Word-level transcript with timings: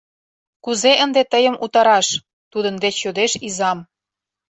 —Кузе 0.63 0.93
ынде 1.03 1.21
тыйым 1.31 1.55
утараш?— 1.63 2.07
тудын 2.51 2.75
деч 2.83 2.95
йодеш 3.05 3.31
изам. 3.47 3.79